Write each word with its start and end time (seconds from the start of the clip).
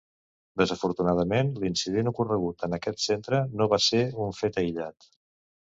Desafortunadament, 0.61 1.51
l’incident 1.65 2.09
ocorregut 2.13 2.67
en 2.69 2.75
aquest 2.79 3.05
centre 3.11 3.45
no 3.61 3.71
va 3.75 3.81
ser 3.91 4.03
un 4.27 4.37
fet 4.43 4.61
aïllat. 4.65 5.11